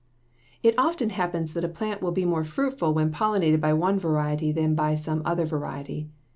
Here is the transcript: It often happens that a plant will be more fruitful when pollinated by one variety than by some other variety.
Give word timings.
It 0.63 0.73
often 0.79 1.11
happens 1.11 1.53
that 1.53 1.63
a 1.63 1.69
plant 1.69 2.01
will 2.01 2.11
be 2.11 2.25
more 2.25 2.43
fruitful 2.43 2.91
when 2.91 3.11
pollinated 3.11 3.59
by 3.61 3.73
one 3.73 3.99
variety 3.99 4.51
than 4.51 4.73
by 4.73 4.95
some 4.95 5.21
other 5.25 5.45
variety. 5.45 6.09